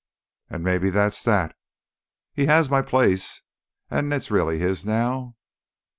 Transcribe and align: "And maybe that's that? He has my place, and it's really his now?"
"And 0.49 0.63
maybe 0.63 0.89
that's 0.89 1.21
that? 1.25 1.55
He 2.33 2.47
has 2.47 2.71
my 2.71 2.81
place, 2.81 3.43
and 3.87 4.11
it's 4.11 4.31
really 4.31 4.57
his 4.57 4.83
now?" 4.83 5.35